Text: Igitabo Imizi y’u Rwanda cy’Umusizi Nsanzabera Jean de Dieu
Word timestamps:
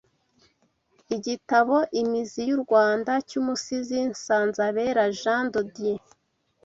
Igitabo 1.15 1.75
Imizi 2.01 2.41
y’u 2.49 2.59
Rwanda 2.63 3.11
cy’Umusizi 3.27 3.97
Nsanzabera 4.11 5.03
Jean 5.19 5.45
de 5.53 5.61
Dieu 5.75 6.01